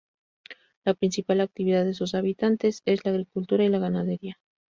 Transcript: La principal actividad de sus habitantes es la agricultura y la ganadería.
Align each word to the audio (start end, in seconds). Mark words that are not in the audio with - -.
La 0.83 0.95
principal 0.95 1.41
actividad 1.41 1.85
de 1.85 1.93
sus 1.93 2.15
habitantes 2.15 2.81
es 2.85 3.05
la 3.05 3.11
agricultura 3.11 3.65
y 3.65 3.69
la 3.69 3.77
ganadería. 3.77 4.39